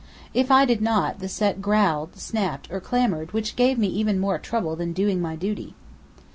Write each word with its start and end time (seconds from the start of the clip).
If 0.33 0.49
I 0.49 0.65
did 0.65 0.81
not, 0.81 1.19
the 1.19 1.29
Set 1.29 1.61
growled, 1.61 2.15
snapped 2.15 2.67
or 2.71 2.79
clamoured; 2.79 3.33
which 3.33 3.55
gave 3.55 3.77
me 3.77 3.87
even 3.89 4.19
more 4.19 4.39
trouble 4.39 4.75
than 4.75 4.93
doing 4.93 5.21
my 5.21 5.35
duty. 5.35 5.75